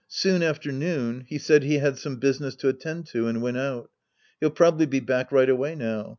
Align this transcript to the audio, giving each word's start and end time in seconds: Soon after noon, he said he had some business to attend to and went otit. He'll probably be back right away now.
Soon 0.07 0.41
after 0.41 0.71
noon, 0.71 1.25
he 1.27 1.37
said 1.37 1.61
he 1.61 1.75
had 1.77 1.95
some 1.95 2.15
business 2.15 2.55
to 2.55 2.67
attend 2.69 3.05
to 3.05 3.27
and 3.27 3.39
went 3.39 3.57
otit. 3.57 3.85
He'll 4.39 4.49
probably 4.49 4.87
be 4.87 4.99
back 4.99 5.31
right 5.31 5.47
away 5.47 5.75
now. 5.75 6.09